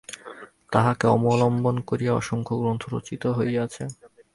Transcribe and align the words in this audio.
তাঁহাকে 0.71 1.05
অবলম্বন 1.07 1.75
করিয়া 1.89 2.13
অসংখ্য 2.13 2.53
গ্রন্থ 2.57 2.83
রচিত 2.93 3.23
হইয়াছে। 3.37 3.83